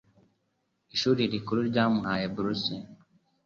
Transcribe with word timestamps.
Ishuri 0.95 1.21
rikuru 1.33 1.59
ryamuhaye 1.69 2.25
buruse. 2.33 2.73